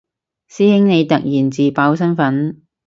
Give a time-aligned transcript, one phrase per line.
[0.49, 2.63] 師兄你突然自爆身份